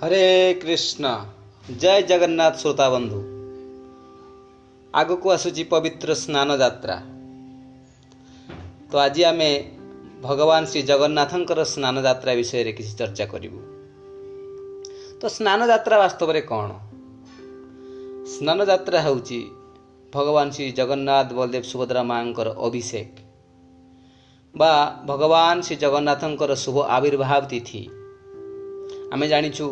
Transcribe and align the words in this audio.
ହରେ 0.00 0.24
କୃଷ୍ଣ 0.62 1.10
ଜୟ 1.82 2.02
ଜଗନ୍ନାଥ 2.08 2.58
ଶ୍ରୋତା 2.62 2.86
ବନ୍ଧୁ 2.90 3.20
ଆଗକୁ 4.94 5.32
ଆସୁଛି 5.34 5.64
ପବିତ୍ର 5.70 6.08
ସ୍ନାନ 6.14 6.56
ଯାତ୍ରା 6.62 6.96
ତ 8.90 9.00
ଆଜି 9.04 9.22
ଆମେ 9.30 9.48
ଭଗବାନ 10.22 10.62
ଶ୍ରୀ 10.70 10.82
ଜଗନ୍ନାଥଙ୍କର 10.82 11.60
ସ୍ନାନ 11.72 12.04
ଯାତ୍ରା 12.08 12.32
ବିଷୟରେ 12.34 12.72
କିଛି 12.72 12.92
ଚର୍ଚ୍ଚା 13.00 13.26
କରିବୁ 13.32 13.60
ତ 15.20 15.22
ସ୍ନାନ 15.36 15.60
ଯାତ୍ରା 15.72 15.96
ବାସ୍ତବରେ 16.04 16.40
କ'ଣ 16.52 16.70
ସ୍ନାନ 18.34 18.58
ଯାତ୍ରା 18.64 18.98
ହେଉଛି 19.00 19.42
ଭଗବାନ 20.12 20.46
ଶ୍ରୀ 20.50 20.70
ଜଗନ୍ନାଥ 20.72 21.28
ବଳଦେବ 21.32 21.64
ସୁଭଦ୍ରା 21.72 22.02
ମାଙ୍କର 22.12 22.48
ଅଭିଷେକ 22.66 23.12
ବା 24.54 24.72
ଭଗବାନ 25.06 25.56
ଶ୍ରୀ 25.60 25.74
ଜଗନ୍ନାଥଙ୍କର 25.84 26.52
ଶୁଭ 26.64 26.76
ଆବିର୍ଭାବ 26.96 27.42
ତିଥି 27.48 27.82
ଆମେ 29.12 29.26
ଜାଣିଛୁ 29.28 29.66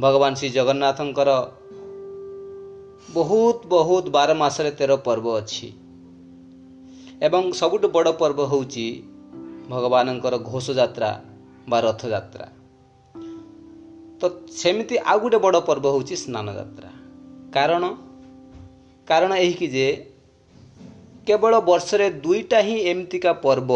ଭଗବାନ 0.00 0.32
ଶ୍ରୀ 0.34 0.48
ଜଗନ୍ନାଥଙ୍କର 0.48 1.30
ବହୁତ 3.10 3.58
ବହୁତ 3.66 4.04
ବାର 4.08 4.30
ମାସରେ 4.34 4.70
ତେର 4.70 4.92
ପର୍ବ 4.96 5.26
ଅଛି। 5.40 5.68
ଏବଂ 7.26 7.42
ସବୁଠୁ 7.52 7.86
ବଡ଼ 7.88 8.10
ପର୍ବ 8.12 8.40
ହେଉଛି 8.52 8.86
ଭଗବାନଙ୍କର 9.70 10.34
ଘୋଷଯାତ୍ରା 10.50 11.10
ବା 11.68 11.78
ରଥଯାତ୍ରା। 11.80 12.46
ତ 14.20 14.22
ସେମିତି 14.60 14.94
ଆଉ 15.10 15.18
ଗୋଟେ 15.20 15.38
ବଡ଼ 15.38 15.58
ପର୍ବ 15.68 15.84
ହେଉଛି 15.94 16.14
ସ୍ନାନ 16.16 16.46
ଯାତ୍ରା 16.58 16.90
କାରଣ 17.54 17.84
କାରଣ 19.08 19.32
ଏହିକି 19.34 19.66
ଯେ 19.68 19.88
କେବଳ 21.26 21.52
ବର୍ଷରେ 21.60 22.06
ଦୁଇଟା 22.24 22.58
ହିଁ 22.60 22.76
ଏମିତିକା 22.90 23.32
ପର୍ବ 23.44 23.70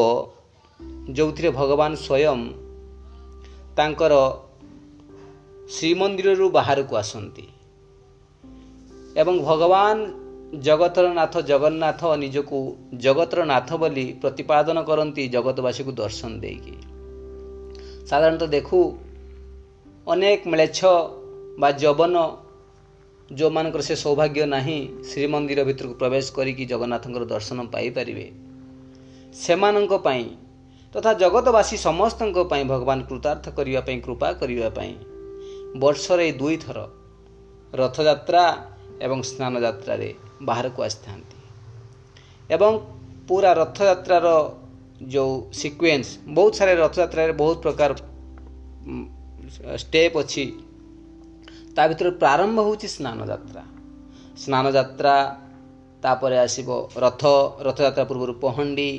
ଯେଉଁଥିରେ 1.17 1.51
ଭଗବାନ 1.51 1.91
ସ୍ୱୟଂ 1.95 2.41
ତାଙ୍କର 3.77 4.15
ଶ୍ରୀମନ୍ଦିରରୁ 5.75 6.51
ବାହାରକୁ 6.51 6.97
ଆସନ୍ତି। 6.97 7.47
ଏବଂ 9.17 9.39
ଭଗବାନ 9.39 9.97
ଜଗତର 10.61 11.13
ନାଥ 11.13 11.41
ଜଗନ୍ନାଥ 11.41 12.01
ନିଜକୁ 12.17 12.77
ଜଗତର 12.95 13.45
ନାଥ 13.45 13.77
ବୋଲି 13.77 14.15
ପ୍ରତିପାଦନ 14.21 14.83
କରନ୍ତି 14.83 15.29
ଜଗତବାସୀକୁ 15.29 15.93
ଦର୍ଶନ 15.93 16.31
ଦେଇକି। 16.41 16.77
ସାଧାରଣତଃ 18.07 18.47
ଦେଖୁ 18.47 18.99
ଅନେକ 20.07 20.41
ମେଳେଛ 20.49 20.79
ବା 21.59 21.71
ଯବନ 21.71 22.17
ଯେଉଁମାନଙ୍କର 23.33 23.83
ସେ 23.83 23.97
ସୌଭାଗ୍ୟ 23.97 24.47
ନାହିଁ 24.47 24.79
ଶ୍ରୀମନ୍ଦିର 25.11 25.61
ଭିତରକୁ 25.65 25.95
ପ୍ରବେଶ 25.95 26.27
କରିକି 26.33 26.65
ଜଗନ୍ନାଥଙ୍କର 26.67 27.25
ଦର୍ଶନ 27.25 27.59
ପାଇପାରିବେ। 27.67 28.27
ସେମାନଙ୍କ 29.35 29.93
ପାଇଁ 29.99 30.25
ତଥା 30.95 31.13
ଜଗତବାସୀ 31.15 31.77
ସମସ୍ତଙ୍କ 31.77 32.39
ପାଇଁ 32.51 32.65
ଭଗବାନ 32.65 32.99
କୃତାର୍ଥ 33.03 33.45
କରିବା 33.51 33.81
ପାଇଁ 33.81 33.99
କୃପା 34.01 34.33
କରିବା 34.33 34.71
ପାଇଁ 34.71 34.95
ବର୍ଷରେ 35.83 36.27
ଦୁଇଥର 36.33 36.79
ରଥଯାତ୍ରା 37.75 38.45
ଏବଂ 39.07 39.19
ସ୍ନାନ 39.23 39.55
ଯାତ୍ରାରେ 39.61 40.09
ବାହାରକୁ 40.43 40.81
ଆସିଥାନ୍ତି। 40.83 41.39
ଏବଂ 42.51 42.73
ପୁରା 43.29 43.51
ରଥଯାତ୍ରାର 43.63 44.27
ଯେଉଁ 45.15 45.35
ସିକ୍ୱେନ୍ସ 45.61 46.09
ବହୁତ 46.37 46.53
ସାରା 46.59 46.73
ରଥଯାତ୍ରାରେ 46.85 47.33
ବହୁତ 47.33 47.57
ପ୍ରକାର 47.65 47.91
ଷ୍ଟେପ୍ 49.83 50.17
ଅଛି। 50.23 50.45
ତା 51.77 51.83
ଭିତରେ 51.89 52.11
ପ୍ରାରମ୍ଭ 52.23 52.59
ହେଉଛି 52.67 52.89
ସ୍ନାନ 52.97 53.19
ଯାତ୍ରା 53.31 53.63
ସ୍ନାନ 54.43 54.65
ଯାତ୍ରା 54.71 55.17
ତାପରେ 56.03 56.37
ଆସିବ 56.39 56.69
ରଥ 57.05 57.23
ରଥଯାତ୍ରା 57.67 58.05
ପୂର୍ବରୁ 58.05 58.33
ପହଣ୍ଡି 58.45 58.91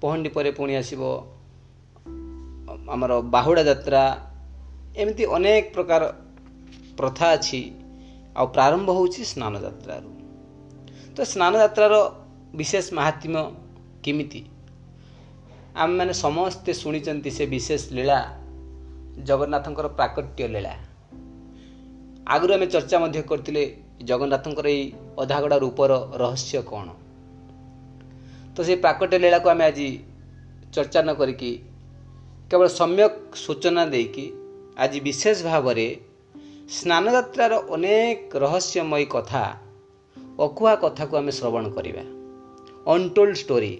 ପହଣ୍ଡି 0.00 0.28
ପରେ 0.28 0.50
ପୁଣି 0.50 0.74
ଆସିବ 0.76 1.02
ଆମର 2.88 3.12
ବାହୁଡ଼ା 3.34 3.62
ଯାତ୍ରା 3.62 4.02
ଏମିତି 4.96 5.24
ଅନେକ 5.26 5.64
ପ୍ରକାର 5.74 6.02
ପ୍ରଥା 6.98 7.26
ଅଛି। 7.36 7.60
ଆଉ 8.36 8.46
ପ୍ରାରମ୍ଭ 8.46 8.88
ହେଉଛି 8.96 9.22
ସ୍ନାନ 9.32 9.54
ଯାତ୍ରାରୁ 9.66 10.10
ତ 11.16 11.18
ସ୍ନାନ 11.32 11.52
ଯାତ୍ରାର 11.62 11.94
ବିଶେଷ 12.54 12.86
ମାହାତ୍ମ୍ୟ 12.98 13.42
କେମିତି? 14.04 14.40
ଆମେମାନେ 15.76 16.12
ସମସ୍ତେ 16.24 16.70
ଶୁଣିଛନ୍ତି 16.72 17.30
ସେ 17.30 17.44
ବିଶେଷ 17.46 17.82
ଲୀଳା 17.92 18.18
ଜଗନ୍ନାଥଙ୍କର 19.28 19.86
ପ୍ରାକଟ୍ୟ 19.98 20.42
ଲୀଳା। 20.54 20.74
ଆଗରୁ 22.26 22.50
ଆମେ 22.54 22.66
ଚର୍ଚ୍ଚା 22.66 22.96
ମଧ୍ୟ 22.98 23.20
କରିଥିଲେ 23.22 23.62
ଜଗନ୍ନାଥଙ୍କର 24.04 24.66
ଏଇ 24.66 24.84
ଅଧାଗଡ଼ା 25.18 25.56
ରୂପର 25.56 25.92
ରହସ୍ୟ 26.22 26.60
କ'ଣ? 26.70 26.88
ତ 28.54 28.56
ସେ 28.66 28.74
ପ୍ରାକଟ୍ୟ 28.76 29.16
ଲୀଳାକୁ 29.22 29.48
ଆମେ 29.48 29.64
ଆଜି 29.64 29.88
ଚର୍ଚ୍ଚା 30.74 31.00
ନ 31.02 31.10
କରିକି 31.20 31.52
କେବଳ 32.50 32.66
ସମ୍ୟକ 32.78 33.14
ସୂଚନା 33.44 33.82
ଦେଇକି 33.86 34.26
ଆଜି 34.76 34.98
ବିଶେଷ 35.00 35.38
ଭାବରେ 35.42 35.86
ସ୍ନାନଯାତ୍ରାର 36.68 37.54
ଅନେକ 37.74 38.20
ରହସ୍ୟମୟୀ 38.44 39.04
କଥା 39.14 39.44
ଅକୁହା 40.38 40.74
କଥାକୁ 40.74 41.14
ଆମେ 41.16 41.32
ଶ୍ରବଣ 41.32 41.64
କରିବା। 41.76 42.04
ଅନଟୋଲ୍ଡ 42.86 43.34
ଷ୍ଟୋରି 43.34 43.74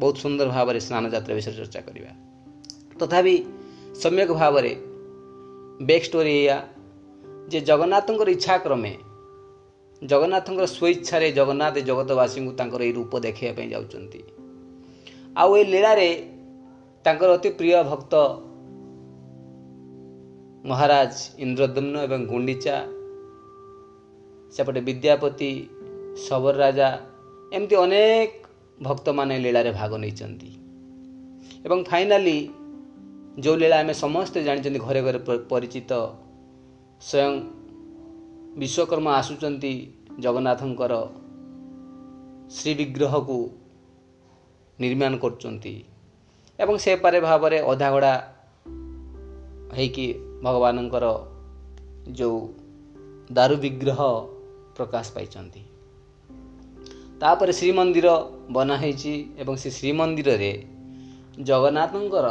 ବହୁତ 0.00 0.16
ସୁନ୍ଦର 0.16 0.48
ଭାବରେ 0.48 0.80
ସ୍ନାନଯାତ୍ରା 0.80 1.34
ବିଷୟରେ 1.34 1.56
ଚର୍ଚ୍ଚା 1.56 1.80
କରିବା। 1.80 2.12
ତଥାପି 2.98 3.36
ସମ୍ୟକ 4.02 4.30
ଭାବରେ 4.32 4.72
ବେକ୍ 5.88 6.04
ଷ୍ଟୋରି 6.04 6.32
ଏଇଆ 6.40 6.58
ଯେ 7.50 7.58
ଜଗନ୍ନାଥଙ୍କର 7.60 8.28
ଇଚ୍ଛା 8.28 8.54
କ୍ରମେ 8.58 8.94
ଜଗନ୍ନାଥଙ୍କର 10.02 10.66
ସ୍ୱଇଚ୍ଛାରେ 10.76 11.28
ଜଗନ୍ନାଥ 11.32 11.74
ଜଗତବାସୀଙ୍କୁ 11.90 12.52
ତାଙ୍କର 12.58 12.80
ଏଇ 12.82 12.92
ରୂପ 12.92 13.12
ଦେଖାଇବା 13.26 13.52
ପାଇଁ 13.56 13.68
ଯାଉଛନ୍ତି। 13.70 14.20
ଆଉ 15.36 15.50
ଏ 15.56 15.62
ଲୀଳାରେ 15.64 16.10
ତାଙ୍କର 17.04 17.30
ଅତି 17.36 17.50
ପ୍ରିୟ 17.58 17.74
ଭକ୍ତ 17.90 18.14
ମହାରାଜ 20.64 21.14
ଇନ୍ଦ୍ରଦମ୍ନ 21.38 21.94
ଏବଂ 22.06 22.20
ଗୁଣ୍ଡିଚା 22.26 22.76
ସେପଟେ 24.52 24.80
ବିଦ୍ୟାପତି 24.80 25.50
ଶବର 26.24 26.54
ରାଜା 26.56 26.88
ଏମିତି 27.52 27.74
ଅନେକ 27.76 28.32
ଭକ୍ତମାନେ 28.78 29.34
ଲୀଳାରେ 29.38 29.70
ଭାଗ 29.70 29.92
ନେଇଛନ୍ତି 29.98 30.50
ଏବଂ 31.64 31.78
ଫାଇନାଲି 31.84 32.38
ଯେଉଁ 33.38 33.56
ଲୀଳା 33.56 33.76
ଆମେ 33.80 33.94
ସମସ୍ତେ 33.94 34.38
ଜାଣିଛନ୍ତି 34.44 34.80
ଘରେ 34.86 35.00
ଘରେ 35.02 35.20
ପରିଚିତ 35.52 35.92
ସ୍ୱୟଂ 37.00 37.32
ବିଶ୍ୱକର୍ମା 38.60 39.10
ଆସୁଛନ୍ତି 39.20 39.74
ଜଗନ୍ନାଥଙ୍କର 40.20 40.92
ଶ୍ରୀ 42.50 42.72
ବିଗ୍ରହକୁ 42.74 43.38
ନିର୍ମାଣ 44.78 45.12
କରୁଛନ୍ତି 45.16 45.74
ଏବଂ 46.58 46.74
ସେପାରେ 46.78 47.18
ଭାବରେ 47.20 47.58
ଅଧାଗଡ଼ା 47.72 48.14
ହେଇକି 49.76 50.06
ଭଗବାନଙ୍କର 50.44 51.06
ଯେଉଁ 52.12 52.38
ଦାରୁ 53.32 53.56
ବିଗ୍ରହ 53.56 54.00
ପ୍ରକାଶ 54.76 55.06
ପାଇଛନ୍ତି। 55.14 55.62
ତାପରେ 57.20 57.52
ଶ୍ରୀମନ୍ଦିର 57.52 58.08
ବନା 58.50 58.76
ହେଇଛି 58.76 59.12
ଏବଂ 59.38 59.54
ସେ 59.56 59.70
ଶ୍ରୀମନ୍ଦିରରେ 59.70 60.52
ଜଗନ୍ନାଥଙ୍କର 61.40 62.26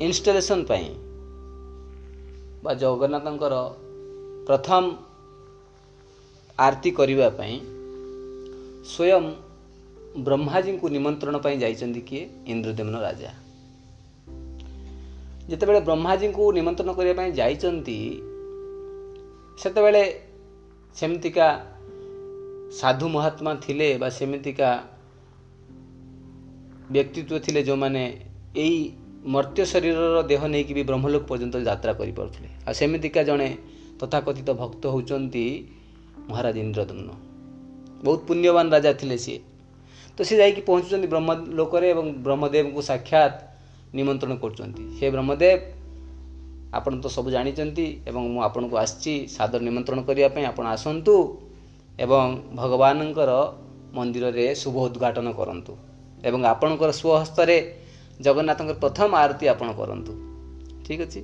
ଇନଷ୍ଟଲେସନ୍ 0.00 0.64
ପାଇଁ 0.66 0.88
ବା 2.64 2.72
ଜଗନ୍ନାଥଙ୍କର 2.74 3.54
ପ୍ରଥମ 4.46 4.82
ଆରତି 6.58 6.90
କରିବା 6.90 7.28
ପାଇଁ 7.38 7.54
ସ୍ୱୟଂ 8.92 9.24
ବ୍ରହ୍ମାଜୀଙ୍କୁ 10.24 10.86
ନିମନ୍ତ୍ରଣ 10.88 11.36
ପାଇଁ 11.38 11.56
ଯାଇଛନ୍ତି 11.58 12.00
କିଏ? 12.00 12.22
ଇନ୍ଦ୍ରଦେମ୍ନ 12.46 12.96
ରାଜା। 13.00 13.45
ଯେତେବେଳେ 15.50 15.80
ବ୍ରହ୍ମାଜୀଙ୍କୁ 15.80 16.44
ନିମନ୍ତ୍ରଣ 16.58 16.90
କରିବା 16.98 17.14
ପାଇଁ 17.20 17.30
ଯାଇଛନ୍ତି 17.40 17.98
ସେତେବେଳେ 19.62 20.02
ସେମିତିକା 20.96 21.48
ସାଧୁ 22.78 23.06
ମହାତ୍ମା 23.08 23.52
ଥିଲେ 23.64 23.88
ବା 24.02 24.08
ସେମିତିକା 24.18 24.70
ବ୍ୟକ୍ତିତ୍ୱ 26.94 27.42
ଥିଲେ 27.44 27.60
ଯେଉଁମାନେ 27.62 28.02
ଏଇ 28.56 28.78
ମର୍ତ୍ତ୍ୟ 29.34 29.62
ଶରୀରର 29.72 30.18
ଦେହ 30.30 30.42
ନେଇକି 30.54 30.72
ବି 30.78 30.82
ବ୍ରହ୍ମଲୋକ 30.90 31.22
ପର୍ଯ୍ୟନ୍ତ 31.30 31.56
ଯାତ୍ରା 31.68 31.92
କରିପାରୁଥିଲେ। 32.00 32.48
ଆଉ 32.66 32.74
ସେମିତିକା 32.80 33.22
ଜଣେ 33.28 33.48
ତଥାକଥିତ 34.00 34.48
ଭକ୍ତ 34.60 34.82
ହେଉଛନ୍ତି 34.94 35.44
ମହାରାଜ 36.28 36.56
ଇନ୍ଦ୍ରଦମ୍ନ 36.66 37.08
ବହୁତ 38.04 38.20
ପୁଣ୍ୟବାନ 38.28 38.66
ରାଜା 38.74 38.92
ଥିଲେ 39.00 39.16
ସିଏ। 39.24 39.38
ତ 40.16 40.18
ସେ 40.28 40.34
ଯାଇକି 40.40 40.60
ପହଞ୍ଚୁଛନ୍ତି 40.68 41.08
ବ୍ରହ୍ମଲୋକରେ 41.12 41.86
ଏବଂ 41.94 42.06
ବ୍ରହ୍ମଦେବଙ୍କୁ 42.24 42.80
ସାକ୍ଷାତ 42.90 43.34
ନିମନ୍ତ୍ରଣ 43.94 44.34
କରୁଛନ୍ତି। 44.34 44.82
ହେ 44.98 45.06
ବ୍ରହ୍ମଦେବ 45.10 45.60
ଆପଣ 46.74 46.92
ତ 47.00 47.06
ସବୁ 47.06 47.30
ଜାଣିଛନ୍ତି 47.30 47.86
ଏବଂ 48.06 48.22
ମୁଁ 48.28 48.40
ଆପଣଙ୍କୁ 48.42 48.76
ଆସିଛି 48.76 49.14
ସାଦର 49.28 49.60
ନିମନ୍ତ୍ରଣ 49.62 50.00
କରିବା 50.02 50.28
ପାଇଁ। 50.28 50.44
ଆପଣ 50.44 50.64
ଆସନ୍ତୁ 50.66 51.14
ଏବଂ 51.98 52.26
ଭଗବାନଙ୍କର 52.54 53.30
ମନ୍ଦିରରେ 53.92 54.54
ଶୁଭ 54.54 54.76
ଉଦ୍ଘାଟନ 54.76 55.32
କରନ୍ତୁ 55.32 55.72
ଏବଂ 56.24 56.40
ଆପଣଙ୍କର 56.44 56.90
ସ୍ୱହସ୍ତରେ 56.92 57.56
ଜଗନ୍ନାଥଙ୍କର 58.20 58.74
ପ୍ରଥମ 58.74 59.10
ଆରତି 59.16 59.48
ଆପଣ 59.48 59.68
କରନ୍ତୁ। 59.72 60.12
ଠିକ୍ 60.86 61.00
ଅଛି? 61.00 61.20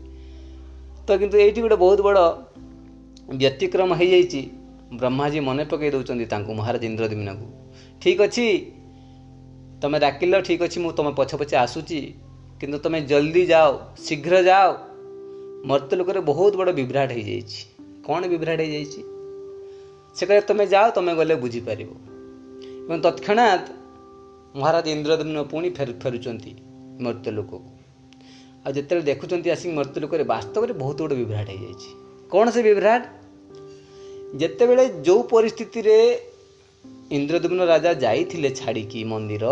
ତ 1.06 1.08
କିନ୍ତୁ 1.20 1.36
ଏଇଠି 1.38 1.60
ଗୋଟେ 1.60 1.76
ବହୁତ 1.76 2.00
ବଡ଼ 2.00 2.20
ବ୍ୟତିକ୍ରମ 3.34 3.90
ହେଇଯାଇଛି। 3.94 4.42
ବ୍ରହ୍ମାଜୀ 4.92 5.40
ମନେ 5.40 5.64
ପକାଇ 5.64 5.90
ଦେଉଛନ୍ତି 5.90 6.24
ତାଙ୍କୁ 6.24 6.52
ମହାରାଜ 6.54 6.84
ଇନ୍ଦ୍ରଦିମିନକୁ 6.84 7.46
ଠିକ୍ 8.02 8.20
ଅଛି? 8.20 8.46
ତୁମେ 9.82 9.98
ଡାକିଲ 9.98 10.40
ଠିକ୍ 10.40 10.62
ଅଛି 10.62 10.78
ମୁଁ 10.80 10.92
ତୁମ 10.92 11.08
ପଛେ 11.10 11.36
ପଛେ 11.36 11.56
ଆସୁଛି। 11.56 12.00
କିନ୍ତୁ 12.62 12.78
ତୁମେ 12.78 12.98
ଜଲ୍ଦି 13.10 13.42
ଯାଅ 13.46 13.70
ଶୀଘ୍ର 14.00 14.34
ଯାଅ 14.48 14.66
ମର୍ତ୍ତ୍ୟ 15.68 15.96
ଲୋକରେ 16.00 16.20
ବହୁତ 16.28 16.52
ବଡ଼ 16.60 16.70
ବିଭ୍ରାଟ 16.76 17.10
ହେଇଯାଇଛି 17.16 17.60
କ'ଣ 18.06 18.20
ବିଭ୍ରାଟ 18.32 18.58
ହେଇଯାଇଛି 18.64 19.00
ସେ 20.16 20.22
କହିଲେ 20.28 20.44
ତୁମେ 20.50 20.64
ଯାଅ 20.74 20.86
ତୁମେ 20.98 21.12
ଗଲେ 21.20 21.34
ବୁଝିପାରିବ 21.44 21.90
ଏବଂ 22.84 22.98
ତତ୍କ୍ଷଣାତ୍ 23.06 23.66
ମହାରାଜ 24.54 24.86
ଇନ୍ଦ୍ରଦ୍ୟୁମ୍ନ 24.96 25.44
ପୁଣି 25.52 25.68
ଫେରୁ 25.76 25.92
ଫେରୁଛନ୍ତି 26.02 26.52
ମର୍ତ୍ତ୍ୟ 27.04 27.30
ଲୋକକୁ 27.38 27.70
ଆଉ 28.64 28.70
ଯେତେବେଳେ 28.76 29.04
ଦେଖୁଛନ୍ତି 29.10 29.48
ଆସିକି 29.54 29.74
ମର୍ତ୍ତ୍ୟ 29.78 30.00
ଲୋକରେ 30.04 30.24
ବାସ୍ତବରେ 30.32 30.72
ବହୁତ 30.82 30.98
ବଡ଼ 31.04 31.14
ବିଭ୍ରାଟ 31.20 31.46
ହେଇଯାଇଛି 31.52 31.90
କ'ଣ 32.32 32.46
ସେ 32.54 32.60
ବିଭ୍ରାଟ 32.68 33.02
ଯେତେବେଳେ 34.40 34.84
ଯେଉଁ 35.06 35.20
ପରିସ୍ଥିତିରେ 35.34 35.96
ଇନ୍ଦ୍ରଦ୍ୟୁମ୍ନ 37.16 37.62
ରାଜା 37.72 37.90
ଯାଇଥିଲେ 38.04 38.50
ଛାଡ଼ିକି 38.58 39.00
ମନ୍ଦିର 39.12 39.46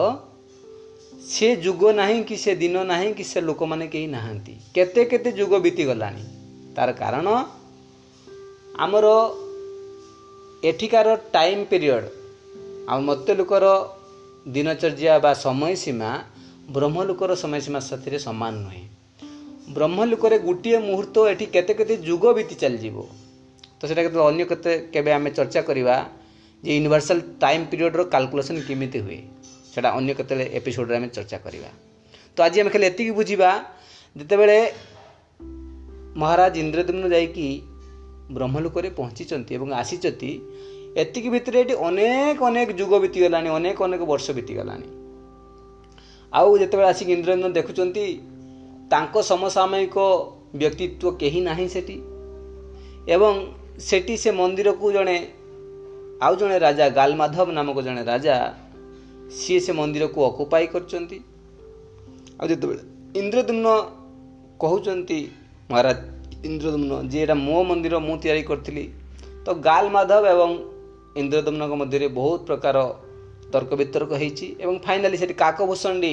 ସେ 1.33 1.49
ଯୁଗ 1.65 1.91
ନାହିଁ 1.93 2.21
କି 2.29 2.37
ସେ 2.37 2.53
ଦିନ 2.55 2.77
ନାହିଁ 2.85 3.11
କି 3.19 3.25
ସେ 3.25 3.41
ଲୋକମାନେ 3.41 3.87
କେହି 3.93 4.07
ନାହାନ୍ତି। 4.15 4.55
କେତେ 4.75 5.03
କେତେ 5.11 5.31
ଯୁଗ 5.33 5.53
ବିତିଗଲାଣି। 5.65 6.25
ତାର 6.77 6.89
କାରଣ 6.93 7.29
ଆମର 8.79 9.07
ଏଠିକାର 10.71 11.09
ଟାଇମ୍ 11.35 11.63
ପିରିୟଡ଼ 11.71 12.07
ଆଉ 12.91 13.01
ମତ୍ୟ 13.09 13.31
ଲୋକର 13.41 13.65
ଦିନଚର୍ଯ୍ୟା 14.55 15.15
ବା 15.25 15.33
ସମୟ 15.45 15.75
ସୀମା 15.85 16.11
ବ୍ରହ୍ମଲୋକର 16.75 17.31
ସମୟ 17.43 17.61
ସୀମା 17.67 17.81
ସାଥିରେ 17.81 18.19
ସମାନ 18.27 18.53
ନୁହେଁ। 18.65 18.85
ବ୍ରହ୍ମଲୋକରେ 19.75 20.37
ଗୋଟିଏ 20.39 20.79
ମୁହୂର୍ତ୍ତ 20.89 21.17
ଏଠି 21.33 21.47
କେତେ 21.55 21.73
କେତେ 21.79 21.95
ଯୁଗ 22.09 22.25
ବିତି 22.37 22.55
ଚାଲିଯିବ। 22.63 22.97
ତ 23.79 23.81
ସେଇଟା 23.89 24.03
କେତେ 24.07 24.19
ଅନ୍ୟ 24.31 24.45
କେତେ 24.51 24.73
କେବେ 24.95 25.11
ଆମେ 25.13 25.31
ଚର୍ଚ୍ଚା 25.39 25.61
କରିବା 25.69 25.97
ଯେ 26.65 26.71
ୟୁନିଭର୍ସାଲ 26.79 27.19
ଟାଇମ୍ 27.43 27.65
ପିରିୟଡ଼ର 27.71 28.03
କାଲକୁଲେସନ୍ 28.15 28.61
କେମିତି 28.69 28.99
ହୁଏ। 29.05 29.21
ସେଇଟା 29.73 29.91
ଅନ୍ୟ 29.99 30.13
କେତେବେଳେ 30.19 30.45
ଏପିସୋଡ଼ରେ 30.59 30.97
ଆମେ 30.99 31.09
ଚର୍ଚ୍ଚା 31.17 31.39
କରିବା। 31.45 31.71
ତ 32.35 32.37
ଆଜି 32.47 32.59
ଆମେ 32.63 32.71
ଖାଲି 32.75 32.85
ଏତିକି 32.91 33.13
ବୁଝିବା 33.19 33.51
ଯେତେବେଳେ 34.17 34.59
ମହାରାଜ 36.21 36.55
ଇନ୍ଦ୍ରଦ୍ୟୁମ୍ନ 36.65 37.05
ଯାଇକି 37.15 37.47
ବ୍ରହ୍ମଲୋକରେ 38.35 38.89
ପହଞ୍ଚିଛନ୍ତି 38.99 39.53
ଏବଂ 39.59 39.69
ଆସିଛନ୍ତି 39.81 40.31
ଏତିକି 41.03 41.29
ଭିତରେ 41.35 41.59
ଏଠି 41.63 41.75
ଅନେକ 41.89 42.39
ଅନେକ 42.51 42.69
ଯୁଗ 42.81 42.93
ବିତିଗଲାଣି 43.05 43.49
ଅନେକ 43.59 43.79
ଅନେକ 43.87 44.03
ବର୍ଷ 44.13 44.27
ବିତିଗଲାଣି। 44.39 44.89
ଆଉ 46.33 46.51
ଯେତେବେଳେ 46.61 46.89
ଆସିକି 46.93 47.13
ଇନ୍ଦ୍ରଦ୍ୟୁମ୍ନ 47.17 47.47
ଦେଖୁଛନ୍ତି 47.59 48.07
ତାଙ୍କ 48.93 49.15
ସମସାମୟିକ 49.31 49.97
ବ୍ୟକ୍ତିତ୍ୱ 50.61 51.17
କେହି 51.21 51.41
ନାହିଁ 51.49 51.69
ସେଠି। 51.75 51.97
ଏବଂ 53.15 53.33
ସେଠି 53.89 54.15
ସେ 54.23 54.31
ମନ୍ଦିରକୁ 54.41 54.87
ଜଣେ 54.93 55.17
ଆଉ 56.23 56.35
ଜଣେ 56.41 56.57
ରାଜା 56.67 56.87
ଗାଲମାଧବ 56.99 57.49
ନାମକ 57.59 57.79
ଜଣେ 57.87 58.03
ରାଜା 58.05 58.35
ସିଏ 59.39 59.59
ସେ 59.65 59.73
ମନ୍ଦିରକୁ 59.73 60.19
ଅକୁପାଇ 60.31 60.67
କରିଛନ୍ତି। 60.75 61.19
ଆଉ 62.41 62.47
ଯେତେବେଳେ 62.51 62.83
ଇନ୍ଦ୍ରଦ୍ୟୁମ୍ନ 63.21 63.67
କହୁଛନ୍ତି 64.63 65.21
ମହାରାଜ 65.71 65.99
ଇନ୍ଦ୍ରଦ୍ୟୁମ୍ନ 66.49 66.93
ଯେ 67.13 67.19
ଏଇଟା 67.23 67.37
ମୋ 67.47 67.59
ମନ୍ଦିର 67.69 67.95
ମୁଁ 68.07 68.17
ତିଆରି 68.23 68.43
କରିଥିଲି। 68.51 68.85
ତ 69.45 69.49
ଗାଲ 69.69 69.85
ମାଧବ 69.97 70.25
ଏବଂ 70.35 70.51
ଇନ୍ଦ୍ରଦ୍ୟୁମ୍ନଙ୍କ 71.21 71.73
ମଧ୍ୟରେ 71.81 72.07
ବହୁତ 72.19 72.41
ପ୍ରକାର 72.49 72.77
ତର୍କ 73.53 73.71
ବିତର୍କ 73.81 74.13
ହେଇଛି 74.23 74.47
ଏବଂ 74.63 74.75
ଫାଇନାଲି 74.87 75.17
ସେଠି 75.21 75.35
କାକଭୂଷଣ୍ଡି 75.43 76.13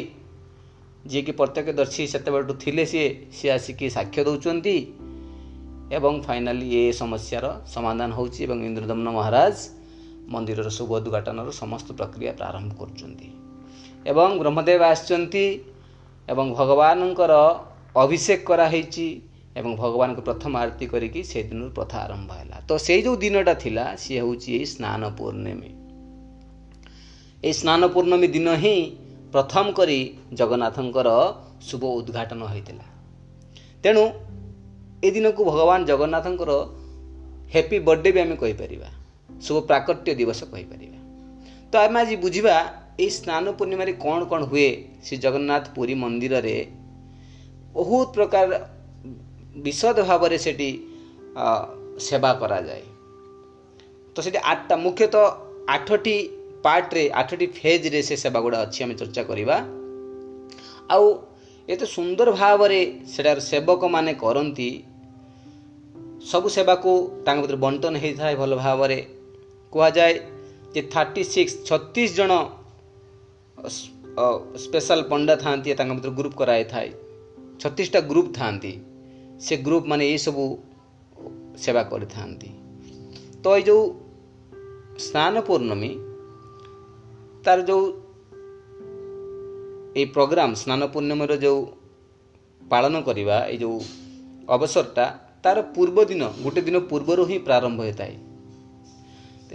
ଯିଏକି 1.09 1.31
ପ୍ରତ୍ୟକ୍ଷଦର୍ଶୀ 1.39 2.03
ସେତେବେଳଠୁ 2.13 2.53
ଥିଲେ 2.63 2.83
ସିଏ 2.91 3.07
ସିଏ 3.37 3.51
ଆସିକି 3.57 3.85
ସାକ୍ଷ୍ୟ 3.97 4.21
ଦେଉଛନ୍ତି। 4.27 4.77
ଏବଂ 5.97 6.13
ଫାଇନାଲି 6.27 6.67
ଏ 6.79 6.83
ସମସ୍ୟାର 7.01 7.45
ସମାଧାନ 7.73 8.09
ହେଉଛି 8.17 8.39
ଏବଂ 8.45 8.57
ଇନ୍ଦ୍ରଦମ୍ନ 8.67 9.07
ମହାରାଜ 9.17 9.57
ମନ୍ଦିରର 10.33 10.69
ଶୁଭ 10.69 10.89
ଉଦ୍ଘାଟନର 10.99 11.49
ସମସ୍ତ 11.61 11.87
ପ୍ରକ୍ରିୟା 11.99 12.31
ପ୍ରାରମ୍ଭ 12.39 12.69
କରୁଛନ୍ତି। 12.79 13.27
ଏବଂ 14.11 14.29
ବ୍ରହ୍ମଦେବ 14.39 14.81
ଆସିଛନ୍ତି 14.93 15.45
ଏବଂ 16.27 16.45
ଭଗବାନଙ୍କର 16.59 17.33
ଅଭିଷେକ 17.95 18.41
କରାହେଇଛି 18.49 19.07
ଏବଂ 19.59 19.71
ଭଗବାନଙ୍କୁ 19.75 20.21
ପ୍ରଥମ 20.21 20.51
ଆରତି 20.57 20.85
କରିକି 20.93 21.21
ସେଦିନରୁ 21.23 21.69
ପ୍ରଥା 21.69 21.97
ଆରମ୍ଭ 21.97 22.29
ହେଲା। 22.39 22.57
ତ 22.67 22.71
ସେଇ 22.77 23.01
ଯେଉଁ 23.01 23.15
ଦିନଟା 23.23 23.53
ଥିଲା 23.63 23.85
ସିଏ 23.97 24.19
ହେଉଛି 24.21 24.49
ଏଇ 24.57 24.65
ସ୍ନାନ 24.73 25.01
ପୂର୍ଣ୍ଣମୀ। 25.17 25.71
ଏଇ 27.43 27.53
ସ୍ନାନ 27.61 27.81
ପୂର୍ଣ୍ଣମୀ 27.93 28.27
ଦିନ 28.27 28.47
ହିଁ 28.63 28.77
ପ୍ରଥମ 29.33 29.65
କରି 29.71 29.99
ଜଗନ୍ନାଥଙ୍କର 30.33 31.09
ଶୁଭ 31.61 31.83
ଉଦ୍ଘାଟନ 31.99 32.41
ହୋଇଥିଲା। 32.43 32.85
ତେଣୁ 33.83 34.03
ଏ 35.03 35.09
ଦିନକୁ 35.15 35.41
ଭଗବାନ 35.51 35.79
ଜଗନ୍ନାଥଙ୍କର 35.85 36.51
ହ୍ୟାପି 37.53 37.77
ବର୍ଥଡେ 37.87 38.09
ବି 38.11 38.19
ଆମେ 38.19 38.35
କହିପାରିବା। 38.35 38.89
ଶୁଭ 39.45 39.57
ପ୍ରାକଟ୍ୟ 39.69 40.09
ଦିବସ 40.19 40.39
କହିପାରିବା। 40.51 40.99
ତ 41.71 41.73
ଆମେ 41.85 41.97
ଆଜି 42.01 42.15
ବୁଝିବା 42.25 42.55
ଏଇ 43.03 43.09
ସ୍ନାନ 43.17 43.45
ପୂର୍ଣ୍ଣିମାରେ 43.57 43.93
କ'ଣ 44.03 44.19
କ'ଣ 44.31 44.41
ହୁଏ 44.51 44.69
ଶ୍ରୀ 45.05 45.15
ଜଗନ୍ନାଥ 45.25 45.63
ପୁରୀ 45.75 45.93
ମନ୍ଦିରରେ। 46.03 46.57
ବହୁତ 47.75 48.07
ପ୍ରକାର 48.15 48.47
ବିଶଦ 49.65 49.97
ଭାବରେ 50.09 50.37
ସେଠି 50.45 50.69
ସେବା 52.07 52.31
କରାଯାଏ। 52.41 52.83
ତ 54.13 54.15
ସେଠି 54.25 54.39
ଆଠଟା 54.51 54.75
ମୁଖ୍ୟତଃ 54.85 55.25
ଆଠଟି 55.75 56.17
ପାର୍ଟରେ 56.65 57.03
ଆଠଟି 57.21 57.45
ଫେଜ୍ରେ 57.57 57.99
ସେ 58.07 58.15
ସେବା 58.23 58.39
ଗୁଡ଼ା 58.45 58.57
ଅଛି 58.65 58.79
ଆମେ 58.83 58.95
ଚର୍ଚ୍ଚା 59.01 59.23
କରିବା। 59.29 59.57
ଆଉ 60.93 61.05
ଏତେ 61.69 61.85
ସୁନ୍ଦର 61.95 62.29
ଭାବରେ 62.41 62.81
ସେଟାର 63.13 63.39
ସେବକମାନେ 63.49 64.13
କରନ୍ତି। 64.23 64.69
ସବୁ 66.31 66.47
ସେବାକୁ 66.55 66.91
ତାଙ୍କ 67.25 67.39
ଭିତରେ 67.43 67.59
ବଣ୍ଟନ 67.65 67.93
ହେଇଥାଏ 68.03 68.33
ଭଲ 68.41 68.51
ଭାବରେ। 68.65 68.99
କୁହାଯାଏ 69.73 70.13
ଯେ 70.73 70.81
ଥାର୍ଟି 70.93 71.21
ସିକ୍ସ 71.33 71.55
ଛତିଶ 71.67 72.09
ଜଣ 72.19 72.31
ସ୍ପେଶାଲ 74.63 74.99
ପଣ୍ଡା 75.11 75.35
ଥାଆନ୍ତି 75.43 75.67
ତାଙ୍କ 75.79 75.91
ଭିତରେ 75.97 76.13
ଗ୍ରୁପ୍ 76.19 76.37
କରାଯାଇଥାଏ। 76.39 76.89
ଛତିଶଟା 77.61 77.99
ଗ୍ରୁପ୍ 78.11 78.31
ଥାଆନ୍ତି। 78.37 78.73
ସେ 79.45 79.53
ଗ୍ରୁପ୍ 79.65 79.87
ମାନେ 79.91 80.03
ଏଇସବୁ 80.13 80.43
ସେବା 81.63 81.83
କରିଥାନ୍ତି। 81.91 82.49
ତ 83.43 83.45
ଏଇ 83.57 83.61
ଯେଉଁ 83.67 83.83
ସ୍ନାନ 85.05 85.33
ପୂର୍ଣ୍ଣମୀ 85.47 85.91
ତାର 87.45 87.59
ଯେଉଁ 87.69 87.83
ଏଇ 89.99 90.05
ପ୍ରୋଗ୍ରାମ 90.15 90.49
ସ୍ନାନ 90.61 90.81
ପୂର୍ଣ୍ଣମୀର 90.93 91.33
ଯେଉଁ 91.43 91.59
ପାଳନ 92.61 92.95
କରିବା 93.07 93.37
ଏଇ 93.51 93.57
ଯେଉଁ 93.63 93.77
ଅବସରଟା 94.55 95.05
ତାର 95.43 95.57
ପୂର୍ବ 95.75 95.97
ଦିନ 96.09 96.23
ଗୋଟେ 96.43 96.61
ଦିନ 96.67 96.77
ପୂର୍ବରୁ 96.89 97.23
ହିଁ 97.29 97.37
ପ୍ରାରମ୍ଭ 97.47 97.77
ହୋଇଥାଏ। 97.79 98.13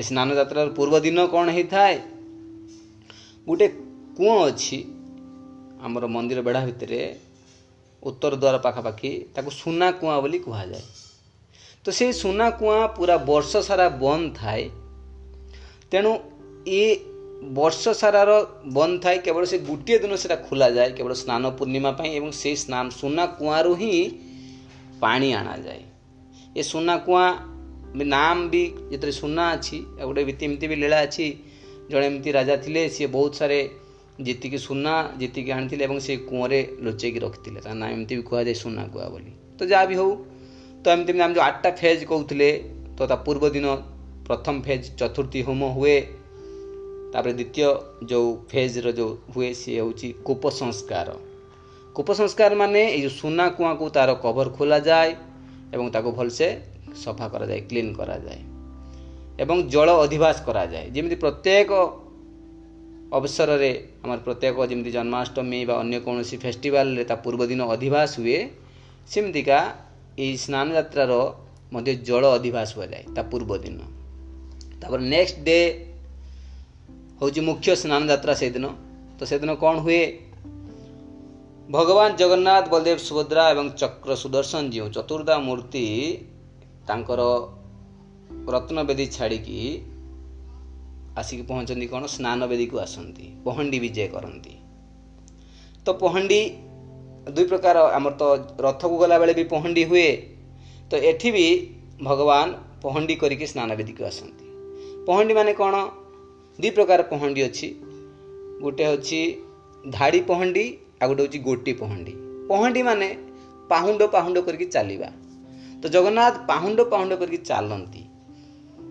ସ୍ନାନ 0.00 0.34
ଯାତ୍ରାର 0.34 0.68
ପୂର୍ବ 0.68 1.00
ଦିନ 1.00 1.26
କ'ଣ 1.26 1.46
ହେଇଥାଏ? 1.50 1.96
ଗୋଟେ 3.46 3.68
କୂଅ 4.16 4.34
ଅଛି 4.48 4.78
ଆମର 5.82 6.06
ମନ୍ଦିର 6.06 6.40
ବେଢ଼ା 6.40 6.64
ଭିତରେ 6.64 7.16
ଉତ୍ତର 8.02 8.36
ଦ୍ୱାର 8.36 8.56
ପାଖାପାଖି 8.58 9.10
ତାକୁ 9.34 9.50
ସୁନା 9.50 9.90
କୁଆଁ 9.92 10.20
ବୋଲି 10.22 10.38
କୁହାଯାଏ। 10.38 10.84
ତ 11.84 11.90
ସେଇ 11.90 12.12
ସୁନା 12.12 12.50
କୁଆଁ 12.50 12.88
ପୁରା 12.96 13.16
ବର୍ଷ 13.16 13.52
ସାରା 13.68 13.88
ବନ୍ଦ 13.88 14.34
ଥାଏ। 14.34 14.70
ତେଣୁ 15.90 16.12
ଏ 16.66 16.84
ବର୍ଷ 17.42 17.88
ସାରାର 17.88 18.30
ବନ୍ଦ 18.72 19.02
ଥାଏ 19.02 19.18
କେବଳ 19.18 19.44
ସେ 19.44 19.58
ଗୋଟିଏ 19.58 19.98
ଦିନ 19.98 20.12
ସେଟା 20.16 20.36
ଖୋଲାଯାଏ 20.36 20.90
କେବଳ 20.92 21.12
ସ୍ନାନ 21.14 21.42
ପୂର୍ଣ୍ଣିମା 21.58 21.90
ପାଇଁ 21.90 22.10
ଏବଂ 22.18 22.30
ସେଇ 22.30 22.56
ସ୍ନାନ 22.56 22.84
ସୁନା 22.90 23.26
କୁଆଁରୁ 23.26 23.72
ହିଁ 23.74 23.94
ପାଣି 25.00 25.28
ଅଣାଯାଏ 25.34 25.82
ଏ 26.56 26.62
ସୁନା 26.62 26.96
କୁଆଁ 26.96 27.51
ନାମ 27.94 28.38
ବି 28.52 28.62
ଯେତେବେଳେ 28.90 29.14
ସୁନା 29.22 29.44
ଅଛି 29.56 29.78
ଆଉ 30.00 30.06
ଗୋଟେ 30.08 30.20
ଏମିତି 30.46 30.66
ବି 30.70 30.76
ଲୀଳା 30.82 30.98
ଅଛି 31.06 31.26
ଜଣେ 31.90 32.04
ଏମିତି 32.06 32.30
ରାଜା 32.38 32.54
ଥିଲେ 32.64 32.82
ସିଏ 32.94 33.08
ବହୁତ 33.16 33.32
ସାରେ 33.40 33.60
ଯେତିକି 34.26 34.58
ସୁନା 34.58 34.94
ଯେତିକି 35.20 35.50
ଆଣିଥିଲେ 35.56 35.82
ଏବଂ 35.88 35.98
ସେ 36.06 36.12
କୂଅରେ 36.28 36.60
ଲୁଚେଇକି 36.84 37.18
ରଖିଥିଲେ। 37.24 37.58
ତା 37.64 37.70
ନାଁ 37.80 37.88
ଏମିତି 37.94 38.12
ବି 38.18 38.22
କୁହାଯାଏ 38.28 38.56
ସୁନା 38.62 38.82
କୁଆ 38.92 39.06
ବୋଲି। 39.12 39.32
ତ 39.58 39.60
ଯାହା 39.72 39.84
ବି 39.90 39.94
ହଉ 40.00 40.10
ତ 40.82 40.84
ଏମିତି 40.94 41.10
ଆମେ 41.24 41.34
ଯେଉଁ 41.36 41.44
ଆଠଟା 41.48 41.70
ଫେଜ୍ 41.80 42.02
କହୁଥିଲେ 42.12 42.48
ତ 42.96 43.00
ତା 43.10 43.16
ପୂର୍ବ 43.26 43.44
ଦିନ 43.56 43.66
ପ୍ରଥମ 44.26 44.54
ଫେଜ୍ 44.66 44.84
ଚତୁର୍ଥୀ 44.98 45.40
ହୋମ 45.48 45.62
ହୁଏ 45.76 45.96
ତାପରେ 47.12 47.32
ଦ୍ୱିତୀୟ 47.38 47.68
ଯେଉଁ 48.10 48.28
ଫେଜ୍ର 48.50 48.86
ଯେଉଁ 48.98 49.12
ହୁଏ 49.32 49.50
ସିଏ 49.60 49.78
ହେଉଛି 49.80 50.08
କୂପ 50.26 50.42
ସଂସ୍କାର। 50.60 51.08
କୂପ 51.96 52.08
ସଂସ୍କାର 52.20 52.52
ମାନେ 52.62 52.82
ଏଇ 52.88 53.00
ଯେଉଁ 53.04 53.14
ସୁନା 53.20 53.44
କୁଆଁକୁ 53.56 53.86
ତାର 53.96 54.10
କଭର 54.24 54.46
ଖୋଲାଯାଏ 54.56 55.10
ଏବଂ 55.74 55.86
ତାକୁ 55.94 56.10
ଭଲସେ 56.18 56.48
ସଫା 57.04 57.26
କରାଯାଏ 57.32 57.60
କ୍ଲିନ୍ 57.70 57.92
କରାଯାଏ 57.98 58.40
ଏବଂ 59.42 59.56
ଜଳ 59.74 59.88
ଅଧିବାସ 60.04 60.36
କରାଯାଏ। 60.46 60.86
ଯେମିତି 60.94 61.16
ପ୍ରତ୍ୟେକ 61.24 61.70
ଅବସରରେ 63.12 63.70
ଆମର 64.04 64.18
ପ୍ରତ୍ୟେକ 64.26 64.56
ଯେମିତି 64.70 64.90
ଜନ୍ମାଷ୍ଟମୀ 64.96 65.60
ବା 65.68 65.74
ଅନ୍ୟ 65.82 65.98
କୌଣସି 66.06 66.36
ଫେଷ୍ଟିଭାଲରେ 66.44 67.04
ତା 67.10 67.14
ପୂର୍ବଦିନ 67.24 67.60
ଅଧିବାସ 67.74 68.10
ହୁଏ 68.20 68.38
ସେମିତିକା 69.10 69.58
ଏହି 70.18 70.36
ସ୍ନାନ 70.44 70.66
ଯାତ୍ରାର 70.78 71.12
ମଧ୍ୟ 71.72 71.92
ଜଳ 72.08 72.22
ଅଧିବାସ 72.38 72.68
ହୁଆଯାଏ 72.76 73.04
ତା 73.16 73.22
ପୂର୍ବ 73.30 73.50
ଦିନ। 73.64 73.78
ତାପରେ 74.80 75.02
ନେକ୍ସଟ 75.12 75.36
ଡେ 75.48 75.58
ହେଉଛି 77.20 77.40
ମୁଖ୍ୟ 77.48 77.68
ସ୍ନାନ 77.82 78.00
ଯାତ୍ରା 78.12 78.32
ସେଦିନ 78.34 78.64
ତ 79.18 79.20
ସେଦିନ 79.30 79.50
କ'ଣ 79.62 79.76
ହୁଏ? 79.84 80.02
ଭଗବାନ 81.70 82.08
ଜଗନ୍ନାଥ 82.20 82.64
ବଳଦେବ 82.72 82.98
ସୁଭଦ୍ରା 83.08 83.44
ଏବଂ 83.52 83.66
ଚକ୍ର 83.82 84.10
ସୁଦର୍ଶନ 84.22 84.62
ଯେଉଁ 84.74 84.88
ଚତୁର୍ଦ୍ଧା 84.96 85.36
ମୂର୍ତ୍ତି 85.48 85.84
ତାଙ୍କର 86.88 87.20
ରତ୍ନବେଦୀ 88.50 89.06
ଛାଡ଼ିକି 89.06 89.58
ଆସିକି 91.16 91.42
ପହଞ୍ଚନ୍ତି 91.42 91.86
କ'ଣ? 91.86 92.02
ସ୍ନାନ 92.06 92.46
ବେଦୀକୁ 92.46 92.78
ଆସନ୍ତି 92.78 93.26
ପହଣ୍ଡି 93.44 93.78
ବିଜେ 93.78 94.06
କରନ୍ତି। 94.08 94.54
ତ 95.86 95.92
ପହଣ୍ଡି 95.92 96.40
ଦୁଇ 97.32 97.44
ପ୍ରକାର 97.44 97.78
ଆମର 97.78 98.12
ତ 98.12 98.22
ରଥକୁ 98.60 98.96
ଗଲାବେଳେ 98.98 99.34
ବି 99.34 99.44
ପହଣ୍ଡି 99.44 99.84
ହୁଏ। 99.84 100.08
ତ 100.90 100.92
ଏଠି 100.94 101.30
ବି 101.30 101.46
ଭଗବାନ 102.02 102.48
ପହଣ୍ଡି 102.82 103.14
କରିକି 103.16 103.46
ସ୍ନାନ 103.46 103.70
ବେଦୀକୁ 103.74 104.02
ଆସନ୍ତି। 104.04 104.46
ପହଣ୍ଡି 105.06 105.34
ମାନେ 105.34 105.52
କ'ଣ? 105.54 105.74
ଦୁଇ 106.58 106.70
ପ୍ରକାର 106.70 107.02
ପହଣ୍ଡି 107.02 107.40
ଅଛି। 107.42 107.68
ଗୋଟେ 108.62 108.84
ହେଉଛି 108.84 109.20
ଧାଡ଼ି 109.90 110.20
ପହଣ୍ଡି 110.20 110.64
ଆଉ 111.02 111.08
ଗୋଟେ 111.08 111.22
ହେଉଛି 111.22 111.38
ଗୋଟି 111.38 111.72
ପହଣ୍ଡି। 111.72 112.12
ପହଣ୍ଡି 112.48 112.82
ମାନେ 112.82 113.08
ପାହୁଣ୍ଡ 113.70 114.00
ପାହୁଣ୍ଡ 114.06 114.36
କରିକି 114.40 114.64
ଚାଲିବା। 114.64 115.21
ତ 115.82 115.84
ଜଗନ୍ନାଥ 115.88 116.34
ପାହୁଣ୍ଡ 116.50 116.78
ପାହୁଣ୍ଡ 116.92 117.12
କରିକି 117.20 117.38
ଚାଲନ୍ତି। 117.50 118.02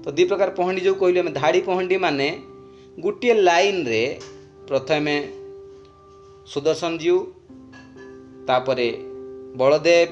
ତ 0.03 0.05
ଦୁଇ 0.15 0.25
ପ୍ରକାର 0.25 0.50
ପହଣ୍ଡି 0.60 0.81
ଯେଉଁ 0.81 0.95
କହିଲୁ 1.01 1.19
ଆମେ 1.19 1.31
ଧାଡ଼ି 1.31 1.62
ପହଣ୍ଡି 1.62 1.98
ମାନେ 1.98 2.27
ଗୋଟିଏ 3.00 3.33
ଲାଇନ୍ରେ 3.48 4.03
ପ୍ରଥମେ 4.67 5.15
ସୁଦର୍ଶନ 6.48 6.91
ଜୀଉ 6.98 7.17
ତାପରେ 8.48 8.88
ବଳଦେବ 9.55 10.10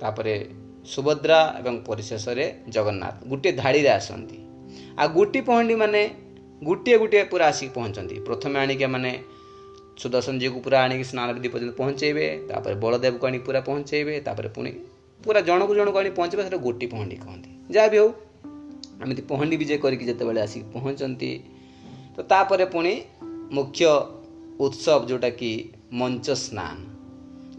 ତାପରେ 0.00 0.34
ସୁଭଦ୍ରା 0.86 1.38
ଏବଂ 1.58 1.74
ପରିଶେଷରେ 1.88 2.46
ଜଗନ୍ନାଥ 2.68 3.14
ଗୋଟିଏ 3.30 3.52
ଧାଡ଼ିରେ 3.52 3.90
ଆସନ୍ତି। 3.98 4.38
ଆଉ 4.98 5.08
ଗୋଟି 5.08 5.40
ପହଣ୍ଡି 5.40 5.74
ମାନେ 5.74 6.02
ଗୋଟିଏ 6.62 6.96
ଗୋଟିଏ 6.98 7.24
ପୁରା 7.32 7.44
ଆସିକି 7.46 7.72
ପହଞ୍ଚନ୍ତି। 7.74 8.16
ପ୍ରଥମେ 8.28 8.56
ଆଣିକି 8.62 8.86
ମାନେ 8.86 9.12
ସୁଦର୍ଶନ 10.02 10.34
ଜୀକୁ 10.42 10.58
ପୁରା 10.64 10.78
ଆଣିକି 10.84 11.04
ସ୍ନାନ 11.10 11.28
ବିଧି 11.36 11.48
ପର୍ଯ୍ୟନ୍ତ 11.54 11.74
ପହଞ୍ଚେଇବେ 11.80 12.26
ତାପରେ 12.48 12.74
ବଳଦେବକୁ 12.84 13.24
ଆଣି 13.26 13.38
ପୁରା 13.46 13.60
ପହଞ୍ଚେଇବେ 13.68 14.14
ତାପରେ 14.20 14.48
ପୁଣି 14.48 14.72
ପୁରା 15.20 15.40
ଜଣକୁ 15.40 15.72
ଜଣକୁ 15.74 15.96
ଆଣି 15.98 16.10
ପହଞ୍ଚିବେ 16.18 16.42
ସେଟା 16.46 16.58
ଗୋଟି 16.58 16.86
ପହଣ୍ଡି 16.86 17.16
କହନ୍ତି 17.16 17.50
ଯାହା 17.70 17.88
ବି 17.92 17.98
ହଉ 17.98 18.10
ଏମିତି 19.02 19.22
ପହଣ୍ଡି 19.22 19.56
ବିଜେ 19.56 19.76
କରିକି 19.78 20.04
ଯେତେବେଳେ 20.04 20.40
ଆସିକି 20.40 20.66
ପହଞ୍ଚନ୍ତି 20.72 21.30
ତ 22.16 22.18
ତାପରେ 22.30 22.66
ପୁଣି 22.66 22.92
ମୁଖ୍ୟ 23.52 23.86
ଉତ୍ସବ 24.60 25.00
ଯେଉଁଟାକି 25.08 25.52
ମଞ୍ଚ 25.92 26.26
ସ୍ନାନ 26.44 26.76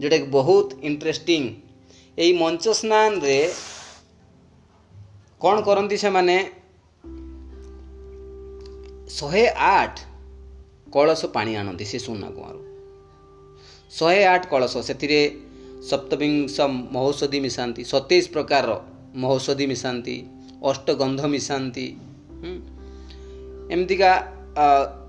ଯେଉଁଟାକି 0.00 0.26
ବହୁତ 0.30 0.68
ଇଣ୍ଟରେଷ୍ଟିଂ 0.82 1.44
ଏଇ 2.18 2.32
ମଞ୍ଚ 2.32 2.64
ସ୍ନାନରେ 2.80 3.38
କ'ଣ 5.40 5.56
କରନ୍ତି 5.60 5.96
ସେମାନେ 5.96 6.36
ଶହେ 9.08 9.44
ଆଠ 9.72 9.94
କଳସ 10.92 11.22
ପାଣି 11.26 11.52
ଆଣନ୍ତି 11.56 11.84
ସେ 11.84 11.98
ସୁନା 11.98 12.28
କୁଆଁରୁ 12.30 12.60
ଶହେ 13.90 14.20
ଆଠ 14.24 14.42
କଳସ 14.48 14.74
ସେଥିରେ 14.80 15.20
ସପ୍ତବିଂଶ 15.88 16.56
ମହୌଷଧି 16.94 17.38
ମିଶାନ୍ତି। 17.46 17.82
ସତେଇଶ 17.92 18.24
ପ୍ରକାରର 18.34 18.70
ମହୌଷଧି 19.22 19.66
ମିଶାନ୍ତି 19.72 20.16
ଅଷ୍ଟଗନ୍ଧ 20.70 21.20
ମିଶାନ୍ତି 21.34 21.86
ଏମିତିକା 23.74 24.10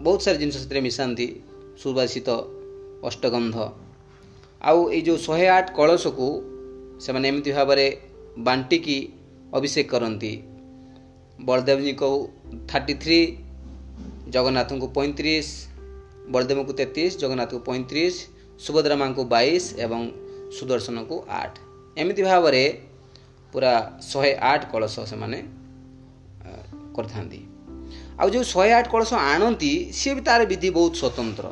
ବହୁତ 0.06 0.20
ସାରା 0.26 0.38
ଜିନିଷ 0.42 0.56
ସେଥିରେ 0.64 0.82
ମିଶାନ୍ତି 0.88 1.28
ସୁବାସିତ 1.82 2.30
ଅଷ୍ଟଗନ୍ଧ। 3.10 3.58
ଆଉ 4.62 4.80
ଏଇ 4.96 5.02
ଯେଉଁ 5.08 5.18
ଶହେ 5.28 5.48
ଆଠ 5.58 5.68
କଳସକୁ 5.78 6.28
ସେମାନେ 7.04 7.26
ଏମିତି 7.32 7.52
ଭାବରେ 7.58 7.88
ବାଣ୍ଟିକି 8.48 8.98
ଅଭିଷେକ 9.58 9.88
କରନ୍ତି। 9.94 10.34
ବଳଦେବଜୀଙ୍କୁ 11.40 12.10
ଥାର୍ଟି 12.70 12.94
ଥ୍ରୀ 13.04 13.20
ଜଗନ୍ନାଥଙ୍କୁ 14.36 14.88
ପଇଁତିରିଶ 14.98 15.48
ବଳଦେବଙ୍କୁ 16.34 16.74
ତେତିଶ 16.80 17.12
ଜଗନ୍ନାଥଙ୍କୁ 17.22 17.62
ପଇଁତିରିଶ 17.70 18.16
ସୁଭଦ୍ରା 18.60 18.96
ମାଙ୍କୁ 19.02 19.24
ବାଇଶ 19.34 19.64
ଏବଂ 19.86 20.02
ସୁଦର୍ଶନକୁ 20.58 21.16
ଆଠ। 21.42 21.54
ଏମିତି 21.98 22.22
ଭାବରେ 22.30 22.64
ପୁରା 23.54 23.74
ଶହେ 24.02 24.32
ଆଠ 24.52 24.62
କଳସ 24.72 24.96
ସେମାନେ 25.12 25.40
କରିଥାନ୍ତି। 26.96 27.40
ଆଉ 28.20 28.28
ଯେଉଁ 28.34 28.46
ଶହେ 28.54 28.72
ଆଠ 28.80 28.86
କଳସ 28.94 29.12
ଆଣନ୍ତି 29.34 29.72
ସିଏ 29.98 30.14
ବି 30.16 30.22
ତାର 30.28 30.42
ବିଧି 30.52 30.70
ବହୁତ 30.78 30.94
ସ୍ୱତନ୍ତ୍ର। 31.02 31.46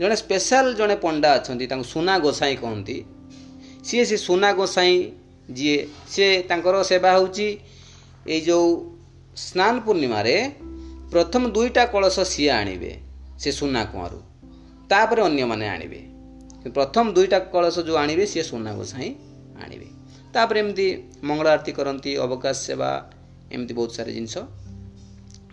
ଜଣେ 0.00 0.16
ସ୍ପେଶାଲ 0.22 0.66
ଜଣେ 0.78 0.96
ପଣ୍ଡା 1.04 1.30
ଅଛନ୍ତି 1.38 1.66
ତାଙ୍କୁ 1.70 1.86
ସୁନା 1.92 2.14
ଗୋସାଇଁ 2.24 2.56
କହନ୍ତି। 2.62 2.96
ସିଏ 3.86 4.04
ସେ 4.10 4.16
ସୁନା 4.26 4.50
ଗୋସାଇଁ 4.58 4.96
ଯିଏ 5.56 5.76
ସିଏ 6.12 6.30
ତାଙ୍କର 6.48 6.74
ସେବା 6.90 7.10
ହେଉଛି 7.16 7.48
ଏଇ 8.26 8.40
ଯେଉଁ 8.46 8.68
ସ୍ନାନ 9.36 9.74
ପୂର୍ଣ୍ଣିମାରେ 9.84 10.36
ପ୍ରଥମ 11.12 11.42
ଦୁଇଟା 11.56 11.82
କଳସ 11.94 12.16
ସିଏ 12.32 12.50
ଆଣିବେ 12.60 12.92
ସେ 13.40 13.50
ସୁନା 13.58 13.82
କୁଆଁରୁ 13.92 14.20
ତାପରେ 14.90 15.20
ଅନ୍ୟମାନେ 15.28 15.66
ଆଣିବେ। 15.74 16.00
ପ୍ରଥମ 16.66 17.12
ଦୁଇଟା 17.12 17.38
କଳସ 17.38 17.76
ଯେଉଁ 17.86 17.96
ଆଣିବେ 17.96 18.24
ସିଏ 18.26 18.42
ସୁନା 18.42 18.72
ଗୋସାଇଁ 18.74 19.10
ଆଣିବେ। 19.64 19.88
ତାପରେ 20.34 20.58
ଏମିତି 20.60 20.86
ମଙ୍ଗଳ 21.24 21.46
ଆରତୀ 21.48 21.72
କରନ୍ତି 21.72 22.10
ଅବକାଶ 22.16 22.56
ସେବା 22.66 22.90
ଏମିତି 23.52 23.74
ବହୁତ 23.74 23.90
ସାରା 23.90 24.10
ଜିନିଷ 24.12 24.34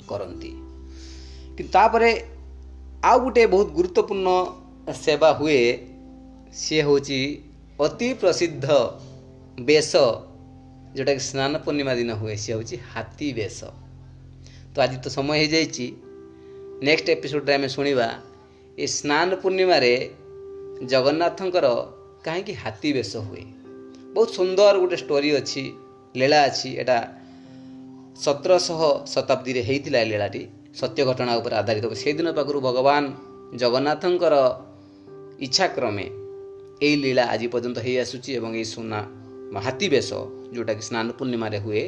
କରନ୍ତି। 0.07 0.51
କିନ୍ତୁ 1.55 1.71
ତାପରେ 1.71 2.11
ଆଉ 3.03 3.17
ଗୋଟେ 3.19 3.43
ବହୁତ 3.45 3.67
ଗୁରୁତ୍ୱପୂର୍ଣ୍ଣ 3.77 4.29
ସେବା 4.93 5.29
ହୁଏ 5.31 5.61
ସିଏ 6.53 6.81
ହେଉଛି 6.81 7.19
ଅତି 7.79 8.13
ପ୍ରସିଦ୍ଧ 8.13 8.67
ବେଶ 9.61 9.91
ଯେଉଁଟାକି 10.95 11.21
ସ୍ନାନ 11.29 11.53
ପୂର୍ଣ୍ଣିମା 11.57 11.93
ଦିନ 11.95 12.11
ହୁଏ 12.13 12.35
ସିଏ 12.35 12.53
ହେଉଛି 12.55 12.75
ହାତୀ 12.93 13.33
ବେଶ। 13.33 13.59
ତ 14.73 14.75
ଆଜି 14.83 14.97
ତ 15.03 15.07
ସମୟ 15.07 15.35
ହେଇଯାଇଛି 15.41 15.87
ନେକ୍ସଟ 16.83 17.07
ଏପିସୋଡ଼ରେ 17.09 17.53
ଆମେ 17.55 17.67
ଶୁଣିବା 17.67 18.07
ଏ 18.77 18.85
ସ୍ନାନ 18.87 19.29
ପୂର୍ଣ୍ଣିମାରେ 19.35 19.93
ଜଗନ୍ନାଥଙ୍କର 20.83 21.67
କାହିଁକି 22.25 22.53
ହାତୀ 22.63 22.89
ବେଶ 22.97 23.11
ହୁଏ? 23.27 23.43
ବହୁତ 24.15 24.29
ସୁନ୍ଦର 24.37 24.75
ଗୋଟେ 24.81 24.97
ଷ୍ଟୋରି 25.03 25.29
ଅଛି 25.39 25.63
ଲୀଳା 26.15 26.39
ଅଛି 26.49 26.69
ଏଇଟା 26.81 26.97
ସତରଶହ 28.23 28.81
ଶତାବ୍ଦୀରେ 29.13 29.61
ହେଇଥିଲା 29.67 29.99
ଏ 30.03 30.05
ଲୀଳାଟି 30.11 30.43
ସତ୍ୟ 30.79 31.01
ଘଟଣା 31.09 31.31
ଉପରେ 31.39 31.55
ଆଧାରିତ। 31.61 31.85
ସେଇଦିନ 32.03 32.27
ପାଖରୁ 32.37 32.59
ଭଗବାନ 32.67 33.03
ଜଗନ୍ନାଥଙ୍କର 33.61 34.35
ଇଚ୍ଛାକ୍ରମେ 35.45 36.05
ଏଇ 36.85 36.95
ଲୀଳା 37.03 37.23
ଆଜି 37.33 37.47
ପର୍ଯ୍ୟନ୍ତ 37.53 37.77
ହେଇ 37.85 37.95
ଆସୁଛି 38.03 38.29
ଏବଂ 38.39 38.51
ଏଇ 38.59 38.65
ସୁନା 38.73 38.99
ହାତୀ 39.65 39.87
ବେଶ 39.95 40.09
ଯେଉଁଟାକି 40.53 40.83
ସ୍ନାନ 40.87 41.07
ପୂର୍ଣ୍ଣିମାରେ 41.17 41.57
ହୁଏ 41.65 41.83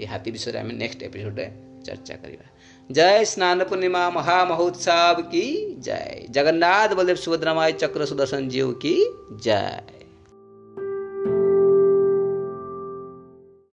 ଏ 0.00 0.04
ହାତୀ 0.12 0.28
ବିଷୟରେ 0.34 0.58
ଆମେ 0.62 0.72
ନେକ୍ସଟ 0.82 1.00
ଏପିସୋଡ଼ରେ 1.08 1.46
ଚର୍ଚ୍ଚା 1.86 2.14
କରିବା। 2.22 2.46
जय 2.90 3.24
स्नान 3.24 3.64
पूर्णिमा 3.64 4.10
महामहोत्सव 4.10 5.16
की 5.18 5.76
जय। 5.78 6.26
जगन्नाथ 6.30 6.88
बलदेव 6.88 7.16
सुभद्रमाय 7.16 7.72
चक्र 7.72 8.04
सुदर्शन 8.04 8.48
जीव 8.48 8.70
की 8.72 8.94
जय। 9.32 9.82